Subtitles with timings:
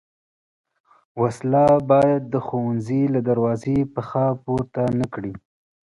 [1.21, 5.33] وسله باید د ښوونځي له دروازې پښه پورته نه کړي